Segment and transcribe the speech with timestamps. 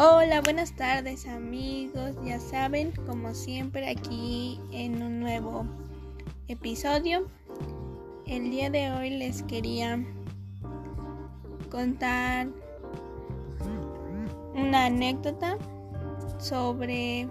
[0.00, 2.12] Hola, buenas tardes amigos.
[2.24, 5.66] Ya saben, como siempre aquí en un nuevo
[6.46, 7.26] episodio.
[8.24, 9.98] El día de hoy les quería
[11.68, 12.46] contar
[14.54, 15.58] una anécdota
[16.38, 17.26] sobre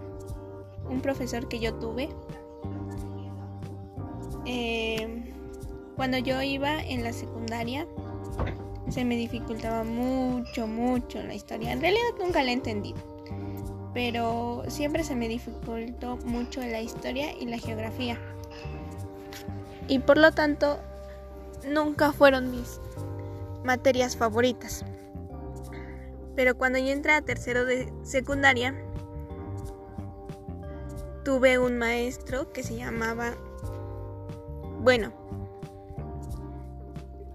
[0.90, 2.10] un profesor que yo tuve.
[4.46, 5.34] Eh,
[5.96, 7.88] cuando yo iba en la secundaria,
[8.90, 11.72] se me dificultaba mucho, mucho la historia.
[11.74, 12.98] En realidad nunca la he entendido,
[13.94, 18.18] pero siempre se me dificultó mucho la historia y la geografía.
[19.88, 20.80] Y por lo tanto,
[21.68, 22.80] nunca fueron mis
[23.64, 24.86] materias favoritas.
[26.36, 28.76] Pero cuando yo entré a tercero de secundaria,
[31.24, 33.34] tuve un maestro que se llamaba,
[34.80, 35.12] bueno,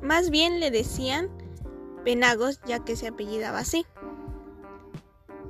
[0.01, 1.29] más bien le decían
[2.05, 3.87] Penagos ya que se apellidaba así.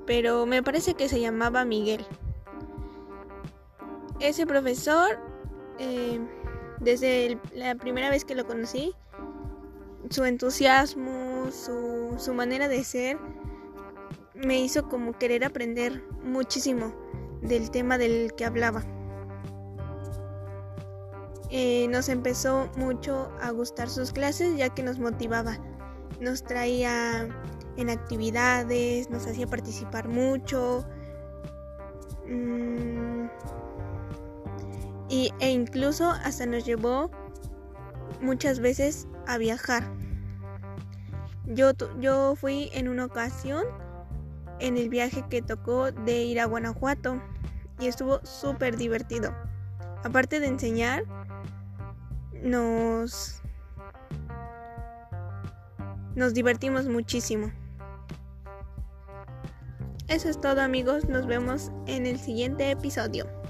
[0.07, 2.05] Pero me parece que se llamaba Miguel.
[4.21, 5.19] Ese profesor,
[5.79, 6.21] eh,
[6.81, 8.95] desde la primera vez que lo conocí,
[10.11, 13.19] su entusiasmo, su, manera de ser,
[14.35, 16.95] me hizo como querer aprender muchísimo
[17.41, 18.85] del tema del que hablaba.
[21.51, 25.59] Eh, nos empezó mucho a gustar sus clases ya que nos motivaba
[26.21, 27.29] nos traía
[27.77, 30.85] en actividades, nos hacía participar mucho.
[32.29, 33.27] Mm,
[35.09, 37.11] y, e incluso hasta nos llevó
[38.21, 39.91] muchas veces a viajar.
[41.47, 43.65] Yo, yo fui en una ocasión
[44.61, 47.21] en el viaje que tocó de ir a Guanajuato
[47.81, 49.35] y estuvo súper divertido.
[50.05, 51.05] Aparte de enseñar,
[52.43, 53.42] nos
[56.15, 57.53] nos divertimos muchísimo.
[60.09, 63.42] Eso es todo amigos, nos vemos en el siguiente episodio.